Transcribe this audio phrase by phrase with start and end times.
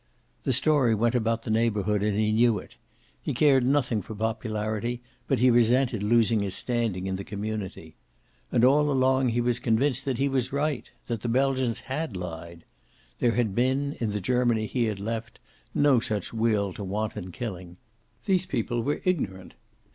[0.45, 2.75] The story went about the neighborhood, and he knew it.
[3.21, 7.97] He cared nothing for popularity, but he resented losing his standing in the community.
[8.51, 12.65] And all along he was convinced that he was right; that the Belgians had lied.
[13.19, 15.39] There had been, in the Germany he had left,
[15.75, 17.77] no such will to wanton killing.
[18.25, 19.53] These people were ignorant.